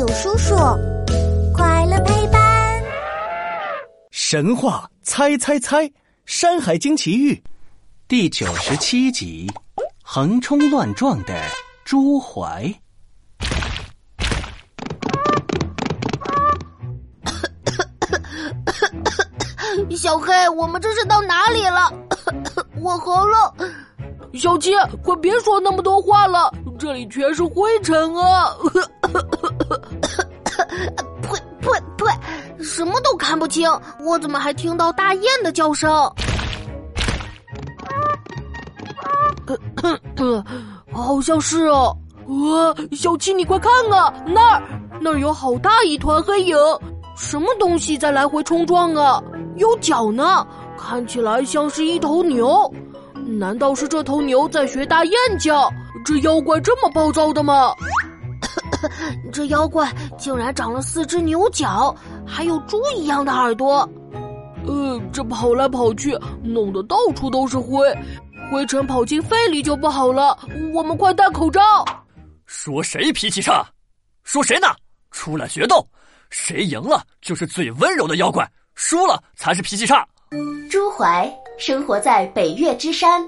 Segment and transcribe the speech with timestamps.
[0.00, 0.56] 有叔叔，
[1.52, 2.82] 快乐陪伴。
[4.10, 5.86] 神话猜猜猜，
[6.24, 7.34] 《山海经奇遇》
[8.08, 9.46] 第九十七集：
[10.02, 11.38] 横冲乱撞的
[11.84, 12.74] 朱怀。
[19.94, 21.92] 小黑，我们这是到哪里了？
[22.80, 23.38] 我喉咙。
[24.32, 24.70] 小七，
[25.04, 28.56] 快别说那么多话了，这里全是灰尘啊！
[31.22, 31.28] 呸
[31.60, 32.62] 呸呸！
[32.62, 35.90] 什么都看不清，我怎么还听到大雁的叫声？
[40.92, 41.96] 好像是哦。
[42.26, 44.62] 哇，小七，你快看啊，那儿
[45.00, 46.56] 那儿有好大一团黑影，
[47.16, 49.22] 什么东西在来回冲撞啊？
[49.56, 50.46] 有脚呢，
[50.78, 52.72] 看起来像是一头牛。
[53.38, 55.70] 难道是这头牛在学大雁叫？
[56.04, 57.72] 这妖怪这么暴躁的吗？
[59.32, 61.94] 这妖怪竟然长了四只牛角，
[62.26, 63.88] 还有猪一样的耳朵。
[64.66, 67.92] 呃，这跑来跑去，弄得到处都是灰，
[68.50, 70.38] 灰尘跑进肺里就不好了。
[70.74, 71.60] 我们快戴口罩。
[72.46, 73.64] 说谁脾气差？
[74.24, 74.68] 说谁呢？
[75.10, 75.84] 出来决斗，
[76.28, 80.06] 谁赢了就是最温柔的妖怪，输了才是脾气差。
[80.70, 81.30] 朱怀。
[81.58, 83.22] 生活在北岳之山，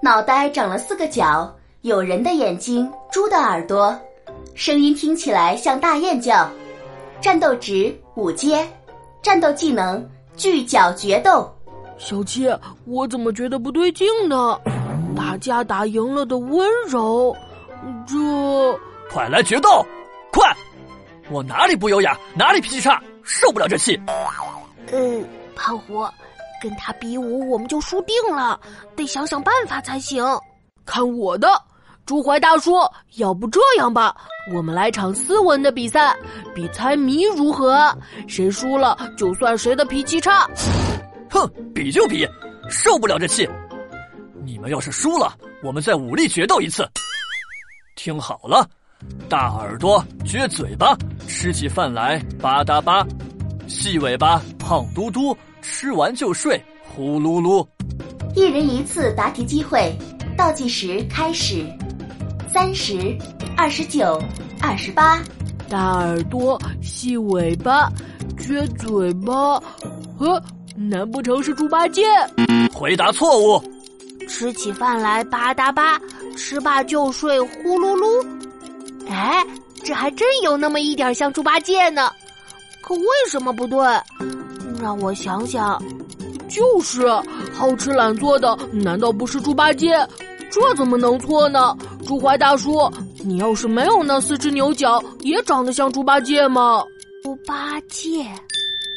[0.00, 3.98] 脑袋长了四个角，有人的眼睛，猪的耳朵，
[4.54, 6.48] 声音听起来像大雁叫。
[7.20, 8.66] 战斗值五阶，
[9.22, 11.50] 战斗技能巨角决斗。
[11.98, 12.46] 小七，
[12.86, 14.60] 我怎么觉得不对劲呢？
[15.16, 17.34] 打架打赢了的温柔，
[18.06, 18.14] 这
[19.10, 19.84] 快来决斗，
[20.32, 20.54] 快！
[21.30, 24.00] 我哪里不优雅，哪里脾气差，受不了这气。
[24.92, 25.24] 嗯，
[25.56, 26.04] 胖虎。
[26.62, 28.58] 跟他比武，我们就输定了，
[28.96, 30.24] 得想想办法才行。
[30.86, 31.48] 看我的，
[32.06, 32.72] 朱怀大叔，
[33.16, 34.14] 要不这样吧，
[34.52, 36.14] 我们来场斯文的比赛，
[36.54, 37.96] 比猜谜如何？
[38.28, 40.46] 谁输了就算谁的脾气差。
[41.30, 42.28] 哼，比就比，
[42.68, 43.48] 受不了这气。
[44.44, 46.86] 你们要是输了，我们再武力决斗一次。
[47.96, 48.68] 听好了，
[49.26, 50.94] 大耳朵撅嘴巴，
[51.26, 53.02] 吃起饭来吧嗒吧；
[53.66, 55.36] 细尾巴胖嘟嘟。
[55.62, 57.66] 吃完就睡，呼噜噜。
[58.36, 59.96] 一人一次答题机会，
[60.36, 61.66] 倒计时开始。
[62.54, 63.18] 三十，
[63.56, 64.16] 二十九，
[64.60, 65.20] 二十八。
[65.68, 67.90] 大耳朵，细尾巴，
[68.38, 69.60] 撅嘴巴。
[70.20, 70.40] 呃，
[70.76, 72.04] 难不成是猪八戒？
[72.72, 73.60] 回答错误。
[74.28, 76.00] 吃起饭来吧嗒吧，
[76.36, 78.24] 吃罢就睡呼噜噜。
[79.08, 79.44] 哎，
[79.82, 82.08] 这还真有那么一点像猪八戒呢。
[82.80, 83.84] 可为什么不对？
[84.80, 85.82] 让我想想，
[86.48, 87.04] 就是
[87.52, 89.98] 好吃懒做的，难道不是猪八戒？
[90.54, 91.76] 这怎么能错呢？
[92.06, 92.88] 猪怀大叔，
[93.24, 96.84] 你要是没有那四只牛角，也长得像猪八戒吗？
[97.24, 98.22] 猪八戒，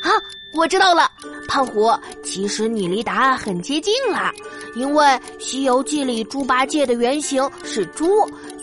[0.04, 0.14] 啊，
[0.56, 1.10] 我知道了，
[1.48, 1.92] 胖虎，
[2.24, 4.32] 其实你离答案很接近了，
[4.76, 5.04] 因为
[5.40, 8.06] 《西游记》里猪八戒的原型是猪，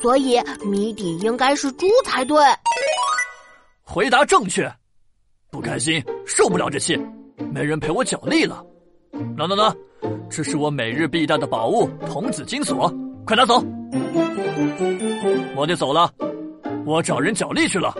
[0.00, 2.38] 所以谜底应该是猪才对。
[3.82, 4.72] 回答正确。
[5.50, 6.96] 不开心，受不了这气，
[7.52, 8.64] 没人陪我角力了。
[9.36, 9.76] 喏喏喏，
[10.30, 12.92] 这是我每日必带的宝物——童子金锁，
[13.24, 13.62] 快拿走。
[15.56, 16.10] 我得走了，
[16.84, 17.94] 我找人角力去了。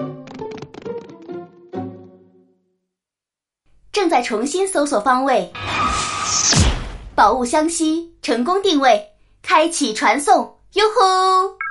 [3.93, 5.49] 正在重新搜索方位，
[7.15, 9.01] 宝物相吸，成功定位，
[9.43, 10.53] 开启传送。
[10.75, 11.64] 哟吼！